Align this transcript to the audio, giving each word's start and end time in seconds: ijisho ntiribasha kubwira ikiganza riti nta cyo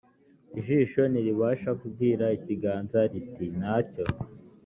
ijisho 0.59 1.01
ntiribasha 1.11 1.69
kubwira 1.81 2.25
ikiganza 2.37 2.99
riti 3.11 3.45
nta 3.59 3.75
cyo 3.91 4.05